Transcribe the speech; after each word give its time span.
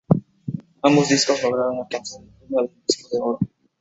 Ambos 0.81 1.09
discos 1.09 1.43
lograron 1.43 1.77
alcanzar 1.77 2.23
el 2.23 2.29
premio 2.31 2.61
del 2.63 2.71
"Disco 2.87 3.07
de 3.11 3.19
Oro". 3.21 3.39